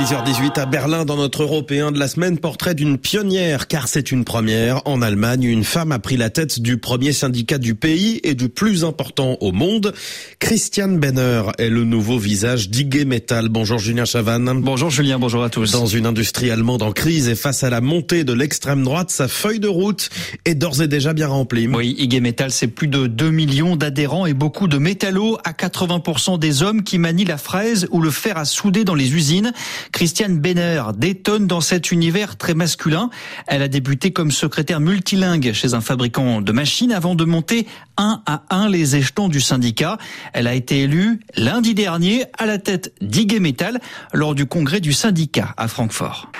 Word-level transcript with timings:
6h18 0.00 0.58
à 0.58 0.64
Berlin 0.64 1.04
dans 1.04 1.18
notre 1.18 1.42
européen 1.42 1.92
de 1.92 1.98
la 1.98 2.08
semaine, 2.08 2.38
portrait 2.38 2.74
d'une 2.74 2.96
pionnière, 2.96 3.68
car 3.68 3.86
c'est 3.86 4.10
une 4.10 4.24
première. 4.24 4.80
En 4.86 5.02
Allemagne, 5.02 5.42
une 5.42 5.62
femme 5.62 5.92
a 5.92 5.98
pris 5.98 6.16
la 6.16 6.30
tête 6.30 6.58
du 6.58 6.78
premier 6.78 7.12
syndicat 7.12 7.58
du 7.58 7.74
pays 7.74 8.18
et 8.24 8.34
du 8.34 8.48
plus 8.48 8.82
important 8.82 9.36
au 9.42 9.52
monde. 9.52 9.92
Christiane 10.38 10.98
Benner 10.98 11.42
est 11.58 11.68
le 11.68 11.84
nouveau 11.84 12.18
visage 12.18 12.70
d'Ig 12.70 13.06
Metal. 13.06 13.50
Bonjour 13.50 13.78
Julien 13.78 14.06
Chavannes. 14.06 14.62
Bonjour 14.62 14.88
Julien, 14.88 15.18
bonjour 15.18 15.44
à 15.44 15.50
tous. 15.50 15.72
Dans 15.72 15.84
une 15.84 16.06
industrie 16.06 16.50
allemande 16.50 16.82
en 16.82 16.92
crise 16.92 17.28
et 17.28 17.34
face 17.34 17.62
à 17.62 17.68
la 17.68 17.82
montée 17.82 18.24
de 18.24 18.32
l'extrême 18.32 18.82
droite, 18.82 19.10
sa 19.10 19.28
feuille 19.28 19.60
de 19.60 19.68
route 19.68 20.08
est 20.46 20.54
d'ores 20.54 20.80
et 20.80 20.88
déjà 20.88 21.12
bien 21.12 21.28
remplie. 21.28 21.68
Oui, 21.68 21.94
IG 21.98 22.22
Metal, 22.22 22.50
c'est 22.50 22.68
plus 22.68 22.88
de 22.88 23.06
2 23.06 23.30
millions 23.30 23.76
d'adhérents 23.76 24.24
et 24.24 24.32
beaucoup 24.32 24.66
de 24.66 24.78
métallos 24.78 25.36
à 25.44 25.52
80% 25.52 26.38
des 26.38 26.62
hommes 26.62 26.84
qui 26.84 26.96
manient 26.96 27.26
la 27.26 27.36
fraise 27.36 27.86
ou 27.90 28.00
le 28.00 28.10
fer 28.10 28.38
à 28.38 28.46
souder 28.46 28.84
dans 28.84 28.94
les 28.94 29.12
usines. 29.12 29.52
Christiane 29.92 30.38
Benner 30.38 30.82
détonne 30.96 31.46
dans 31.46 31.60
cet 31.60 31.90
univers 31.90 32.36
très 32.36 32.54
masculin. 32.54 33.10
Elle 33.46 33.62
a 33.62 33.68
débuté 33.68 34.12
comme 34.12 34.30
secrétaire 34.30 34.80
multilingue 34.80 35.52
chez 35.52 35.74
un 35.74 35.80
fabricant 35.80 36.40
de 36.40 36.52
machines 36.52 36.92
avant 36.92 37.14
de 37.14 37.24
monter 37.24 37.66
un 37.96 38.22
à 38.26 38.42
un 38.50 38.68
les 38.68 38.96
échelons 38.96 39.28
du 39.28 39.40
syndicat. 39.40 39.98
Elle 40.32 40.46
a 40.46 40.54
été 40.54 40.80
élue 40.82 41.20
lundi 41.36 41.74
dernier 41.74 42.24
à 42.38 42.46
la 42.46 42.58
tête 42.58 42.92
d'Ig 43.00 43.38
Metal 43.40 43.80
lors 44.12 44.34
du 44.34 44.46
congrès 44.46 44.80
du 44.80 44.92
syndicat 44.92 45.54
à 45.56 45.68
Francfort. 45.68 46.30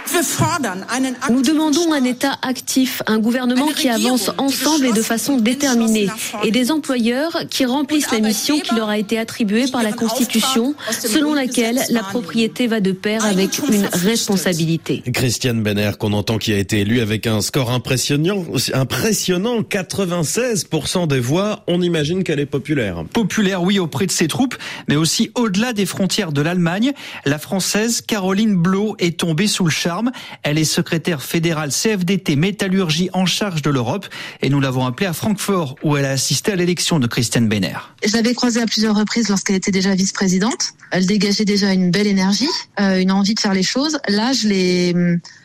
Nous 1.31 1.43
demandons 1.43 1.93
un 1.93 2.05
État 2.05 2.39
actif, 2.43 3.03
un 3.07 3.19
gouvernement 3.19 3.69
qui 3.69 3.89
avance 3.89 4.31
ensemble 4.39 4.87
et 4.87 4.93
de 4.93 5.03
façon 5.03 5.37
déterminée, 5.37 6.09
et 6.43 6.51
des 6.51 6.71
employeurs 6.71 7.37
qui 7.51 7.65
remplissent 7.65 8.11
la 8.11 8.21
mission 8.21 8.59
qui 8.61 8.75
leur 8.75 8.89
a 8.89 8.99
été 8.99 9.19
attribuée 9.19 9.67
par 9.71 9.83
la 9.83 9.93
Constitution, 9.93 10.75
selon 10.91 11.35
laquelle 11.35 11.81
la 11.91 12.03
propriété 12.03 12.67
va 12.67 12.81
de 12.81 12.93
pair 12.93 13.25
avec 13.25 13.40
une 13.41 13.87
responsabilité. 13.87 15.03
Christiane 15.13 15.63
Benner, 15.63 15.93
qu'on 15.99 16.13
entend 16.13 16.37
qui 16.37 16.53
a 16.53 16.59
été 16.59 16.81
élue 16.81 17.01
avec 17.01 17.27
un 17.27 17.41
score 17.41 17.71
impressionnant, 17.71 18.45
impressionnant, 18.75 19.63
96% 19.63 21.07
des 21.07 21.21
voix, 21.21 21.65
on 21.67 21.81
imagine 21.81 22.23
qu'elle 22.23 22.41
est 22.41 22.47
populaire. 22.47 23.05
Populaire, 23.13 23.63
oui, 23.63 23.79
auprès 23.79 24.07
de 24.07 24.11
ses 24.11 24.29
troupes, 24.29 24.57
mais 24.89 24.97
aussi 24.97 25.31
au-delà 25.35 25.73
des 25.73 25.87
frontières 25.87 26.33
de 26.33 26.43
l'Allemagne. 26.43 26.93
La 27.25 27.39
française 27.39 28.03
Caroline 28.03 28.57
Blo 28.57 28.95
est 28.99 29.19
tombée 29.19 29.47
sous 29.47 29.65
le 29.65 29.71
charme. 29.71 30.11
Elle 30.43 30.59
est 30.59 30.65
secrétaire 30.65 31.23
fédérale 31.23 31.71
CFDT 31.71 32.37
Métallurgie 32.37 33.09
en 33.13 33.25
charge 33.25 33.63
de 33.63 33.71
l'Europe 33.71 34.07
et 34.43 34.51
nous 34.51 34.61
l'avons 34.61 34.85
appelée 34.85 35.07
à 35.07 35.13
Francfort 35.13 35.77
où 35.83 35.97
elle 35.97 36.05
a 36.05 36.11
assisté 36.11 36.53
à 36.53 36.57
l'élection 36.57 36.99
de 36.99 37.07
Christiane 37.07 37.49
Benner. 37.49 37.79
Je 38.05 38.13
l'avais 38.13 38.35
croisée 38.35 38.61
à 38.61 38.67
plusieurs 38.67 38.97
reprises 38.97 39.29
lorsqu'elle 39.29 39.57
était 39.57 39.71
déjà 39.71 39.95
vice-présidente. 39.95 40.75
Elle 40.91 41.07
dégageait 41.07 41.45
déjà 41.45 41.73
une 41.73 41.91
belle 41.91 42.07
énergie, 42.07 42.49
euh, 42.81 42.99
une 42.99 43.11
envie 43.21 43.35
de 43.35 43.41
faire 43.41 43.55
les 43.55 43.63
choses. 43.63 43.99
Là, 44.09 44.33
je 44.33 44.49
l'ai 44.49 44.95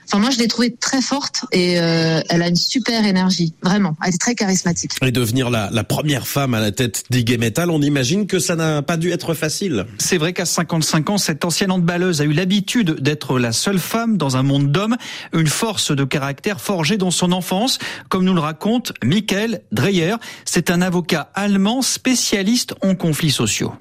Enfin, 0.05 0.19
moi, 0.19 0.29
je 0.29 0.39
l'ai 0.39 0.47
trouvée 0.47 0.75
très 0.75 1.01
forte 1.01 1.45
et 1.51 1.79
euh, 1.79 2.21
elle 2.29 2.41
a 2.41 2.47
une 2.47 2.55
super 2.55 3.05
énergie, 3.05 3.53
vraiment. 3.63 3.95
Elle 4.03 4.13
est 4.13 4.21
très 4.21 4.35
charismatique. 4.35 4.91
Et 5.01 5.11
devenir 5.11 5.49
la, 5.49 5.69
la 5.71 5.83
première 5.83 6.27
femme 6.27 6.53
à 6.53 6.59
la 6.59 6.71
tête 6.71 7.03
d'Ig 7.09 7.39
Metal, 7.39 7.69
on 7.69 7.81
imagine 7.81 8.27
que 8.27 8.39
ça 8.39 8.55
n'a 8.55 8.81
pas 8.81 8.97
dû 8.97 9.11
être 9.11 9.33
facile. 9.33 9.85
C'est 9.97 10.17
vrai 10.17 10.33
qu'à 10.33 10.45
55 10.45 11.09
ans, 11.09 11.17
cette 11.17 11.45
ancienne 11.45 11.71
handballeuse 11.71 12.21
a 12.21 12.25
eu 12.25 12.33
l'habitude 12.33 13.01
d'être 13.01 13.39
la 13.39 13.51
seule 13.51 13.79
femme 13.79 14.17
dans 14.17 14.37
un 14.37 14.43
monde 14.43 14.71
d'hommes, 14.71 14.95
une 15.33 15.47
force 15.47 15.91
de 15.91 16.03
caractère 16.03 16.61
forgée 16.61 16.97
dans 16.97 17.11
son 17.11 17.31
enfance, 17.31 17.79
comme 18.09 18.25
nous 18.25 18.33
le 18.33 18.39
raconte 18.39 18.93
Michael 19.03 19.61
Dreyer. 19.71 20.15
C'est 20.45 20.69
un 20.69 20.81
avocat 20.81 21.29
allemand 21.33 21.81
spécialiste 21.81 22.75
en 22.81 22.95
conflits 22.95 23.31
sociaux. 23.31 23.73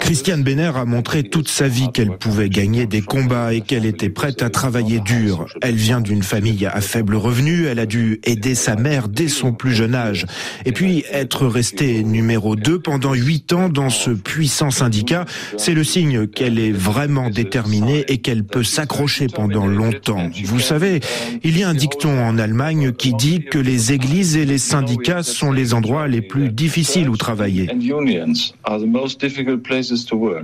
Christiane 0.00 0.42
Benner 0.42 0.72
a 0.74 0.84
montré 0.84 1.22
toute 1.22 1.48
sa 1.48 1.68
vie 1.68 1.88
qu'elle 1.92 2.16
pouvait 2.16 2.48
gagner 2.48 2.86
des 2.86 3.02
combats 3.02 3.39
et 3.48 3.60
qu'elle 3.60 3.86
était 3.86 4.10
prête 4.10 4.42
à 4.42 4.50
travailler 4.50 5.00
dur. 5.00 5.46
Elle 5.62 5.74
vient 5.74 6.00
d'une 6.00 6.22
famille 6.22 6.66
à 6.66 6.80
faible 6.80 7.16
revenu, 7.16 7.66
elle 7.66 7.78
a 7.78 7.86
dû 7.86 8.20
aider 8.24 8.54
sa 8.54 8.76
mère 8.76 9.08
dès 9.08 9.28
son 9.28 9.52
plus 9.52 9.72
jeune 9.72 9.94
âge. 9.94 10.26
Et 10.64 10.72
puis 10.72 11.04
être 11.10 11.46
restée 11.46 12.02
numéro 12.02 12.56
2 12.56 12.80
pendant 12.80 13.14
huit 13.14 13.52
ans 13.52 13.68
dans 13.68 13.90
ce 13.90 14.10
puissant 14.10 14.70
syndicat, 14.70 15.24
c'est 15.56 15.74
le 15.74 15.84
signe 15.84 16.26
qu'elle 16.26 16.58
est 16.58 16.72
vraiment 16.72 17.30
déterminée 17.30 18.04
et 18.08 18.18
qu'elle 18.18 18.44
peut 18.44 18.64
s'accrocher 18.64 19.26
pendant 19.28 19.66
longtemps. 19.66 20.30
Vous 20.44 20.60
savez, 20.60 21.00
il 21.42 21.58
y 21.58 21.62
a 21.62 21.68
un 21.68 21.74
dicton 21.74 22.20
en 22.20 22.38
Allemagne 22.38 22.92
qui 22.92 23.14
dit 23.14 23.44
que 23.50 23.58
les 23.58 23.92
églises 23.92 24.36
et 24.36 24.44
les 24.44 24.58
syndicats 24.58 25.22
sont 25.22 25.52
les 25.52 25.74
endroits 25.74 26.08
les 26.08 26.22
plus 26.22 26.50
difficiles 26.50 27.08
où 27.08 27.16
travailler. 27.16 27.70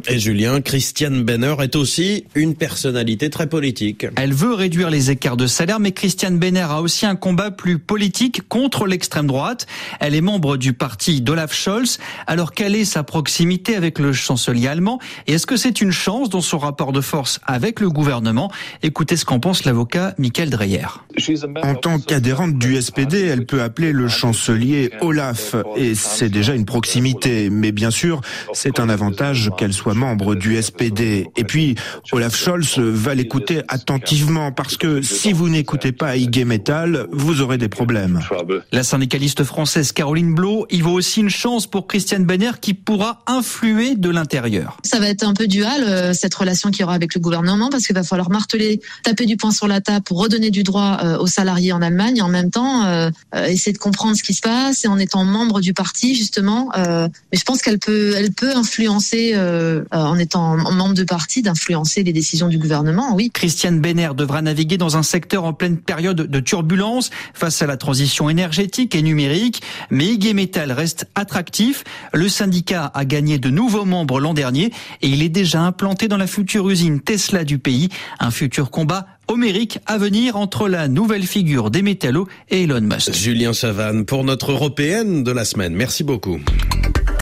Et 0.08 0.18
Julien, 0.18 0.60
Christiane 0.60 1.22
Benner 1.24 1.54
est 1.60 1.76
aussi 1.76 2.24
une 2.34 2.54
personne 2.54 2.85
personnalité 2.86 3.30
très 3.30 3.48
politique. 3.48 4.06
Elle 4.14 4.32
veut 4.32 4.54
réduire 4.54 4.90
les 4.90 5.10
écarts 5.10 5.36
de 5.36 5.48
salaire, 5.48 5.80
mais 5.80 5.90
Christiane 5.90 6.38
Benner 6.38 6.60
a 6.70 6.80
aussi 6.80 7.04
un 7.04 7.16
combat 7.16 7.50
plus 7.50 7.80
politique 7.80 8.42
contre 8.48 8.86
l'extrême 8.86 9.26
droite. 9.26 9.66
Elle 9.98 10.14
est 10.14 10.20
membre 10.20 10.56
du 10.56 10.72
parti 10.72 11.20
d'Olaf 11.20 11.52
Scholz. 11.52 11.98
Alors 12.28 12.52
quelle 12.52 12.76
est 12.76 12.84
sa 12.84 13.02
proximité 13.02 13.74
avec 13.74 13.98
le 13.98 14.12
chancelier 14.12 14.68
allemand? 14.68 15.00
Et 15.26 15.32
est-ce 15.32 15.48
que 15.48 15.56
c'est 15.56 15.80
une 15.80 15.90
chance 15.90 16.28
dans 16.28 16.40
son 16.40 16.58
rapport 16.58 16.92
de 16.92 17.00
force 17.00 17.40
avec 17.44 17.80
le 17.80 17.90
gouvernement? 17.90 18.52
Écoutez 18.84 19.16
ce 19.16 19.24
qu'en 19.24 19.40
pense 19.40 19.64
l'avocat 19.64 20.14
Michael 20.16 20.50
Dreyer. 20.50 20.86
En 21.64 21.74
tant 21.74 21.98
qu'adhérente 21.98 22.56
du 22.56 22.80
SPD, 22.80 23.26
elle 23.26 23.46
peut 23.46 23.62
appeler 23.62 23.90
le 23.90 24.06
chancelier 24.06 24.92
Olaf, 25.00 25.56
et 25.76 25.96
c'est 25.96 26.28
déjà 26.28 26.54
une 26.54 26.66
proximité. 26.66 27.50
Mais 27.50 27.72
bien 27.72 27.90
sûr, 27.90 28.20
c'est 28.52 28.78
un 28.78 28.88
avantage 28.88 29.50
qu'elle 29.58 29.72
soit 29.72 29.94
membre 29.94 30.36
du 30.36 30.62
SPD. 30.62 31.26
Et 31.36 31.42
puis, 31.42 31.74
Olaf 32.12 32.36
Scholz 32.36 32.75
va 32.78 33.14
l'écouter 33.14 33.62
attentivement 33.68 34.52
parce 34.52 34.76
que 34.76 35.02
si 35.02 35.32
vous 35.32 35.48
n'écoutez 35.48 35.92
pas 35.92 36.16
Ig 36.16 36.44
Metal, 36.44 37.06
vous 37.10 37.40
aurez 37.40 37.58
des 37.58 37.68
problèmes. 37.68 38.20
La 38.72 38.82
syndicaliste 38.82 39.44
française 39.44 39.92
Caroline 39.92 40.34
Blo 40.34 40.66
y 40.70 40.80
vaut 40.80 40.92
aussi 40.92 41.20
une 41.20 41.30
chance 41.30 41.66
pour 41.66 41.86
Christiane 41.86 42.24
Benner 42.24 42.52
qui 42.60 42.74
pourra 42.74 43.22
influer 43.26 43.96
de 43.96 44.10
l'intérieur. 44.10 44.78
Ça 44.84 44.98
va 44.98 45.08
être 45.08 45.24
un 45.24 45.34
peu 45.34 45.46
dual 45.46 45.82
euh, 45.82 46.12
cette 46.12 46.34
relation 46.34 46.70
qu'il 46.70 46.80
y 46.80 46.84
aura 46.84 46.94
avec 46.94 47.14
le 47.14 47.20
gouvernement 47.20 47.70
parce 47.70 47.86
qu'il 47.86 47.94
va 47.94 48.02
falloir 48.02 48.30
marteler, 48.30 48.80
taper 49.02 49.26
du 49.26 49.36
poing 49.36 49.50
sur 49.50 49.66
la 49.66 49.80
table 49.80 50.04
pour 50.04 50.20
redonner 50.20 50.50
du 50.50 50.62
droit 50.62 50.98
euh, 51.02 51.18
aux 51.18 51.26
salariés 51.26 51.72
en 51.72 51.82
Allemagne 51.82 52.18
et 52.18 52.22
en 52.22 52.28
même 52.28 52.50
temps 52.50 52.84
euh, 52.84 53.10
essayer 53.46 53.72
de 53.72 53.78
comprendre 53.78 54.16
ce 54.16 54.22
qui 54.22 54.34
se 54.34 54.40
passe 54.40 54.84
et 54.84 54.88
en 54.88 54.98
étant 54.98 55.24
membre 55.24 55.60
du 55.60 55.74
parti 55.74 56.14
justement. 56.14 56.70
mais 56.76 57.38
je 57.38 57.44
pense 57.44 57.62
qu'elle 57.62 57.78
peut, 57.78 58.14
elle 58.16 58.32
peut 58.32 58.54
influencer 58.54 59.34
en 59.92 60.18
étant 60.18 60.56
membre 60.56 60.94
de 60.94 61.04
parti, 61.04 61.42
d'influencer 61.42 62.02
les 62.02 62.12
décisions 62.12 62.48
du 62.48 62.58
gouvernement 62.58 62.65
gouvernement, 62.66 63.14
oui. 63.14 63.30
Christiane 63.32 63.80
Benner 63.80 64.10
devra 64.16 64.42
naviguer 64.42 64.76
dans 64.76 64.96
un 64.96 65.04
secteur 65.04 65.44
en 65.44 65.52
pleine 65.52 65.76
période 65.76 66.16
de 66.16 66.40
turbulence 66.40 67.10
face 67.32 67.62
à 67.62 67.66
la 67.66 67.76
transition 67.76 68.28
énergétique 68.28 68.96
et 68.96 69.02
numérique, 69.02 69.62
mais 69.90 70.06
IG 70.06 70.34
Metal 70.34 70.72
reste 70.72 71.06
attractif. 71.14 71.84
Le 72.12 72.28
syndicat 72.28 72.90
a 72.92 73.04
gagné 73.04 73.38
de 73.38 73.50
nouveaux 73.50 73.84
membres 73.84 74.18
l'an 74.18 74.34
dernier 74.34 74.72
et 75.00 75.08
il 75.08 75.22
est 75.22 75.28
déjà 75.28 75.60
implanté 75.60 76.08
dans 76.08 76.16
la 76.16 76.26
future 76.26 76.68
usine 76.68 77.00
Tesla 77.00 77.44
du 77.44 77.58
pays, 77.58 77.88
un 78.18 78.32
futur 78.32 78.70
combat 78.70 79.06
homérique 79.28 79.78
à 79.86 79.96
venir 79.96 80.36
entre 80.36 80.68
la 80.68 80.88
nouvelle 80.88 81.24
figure 81.24 81.70
des 81.70 81.82
métallos 81.82 82.26
et 82.50 82.64
Elon 82.64 82.80
Musk. 82.80 83.12
Julien 83.12 83.52
Chavanne 83.52 84.04
pour 84.04 84.24
notre 84.24 84.50
européenne 84.50 85.22
de 85.22 85.30
la 85.30 85.44
semaine. 85.44 85.74
Merci 85.74 86.02
beaucoup. 86.02 86.40